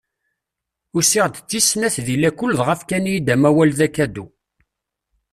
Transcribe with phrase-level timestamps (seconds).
[0.97, 4.25] Usiɣ-d d tis snat di lakul dɣa fkan-iyi-d amawal d akadu.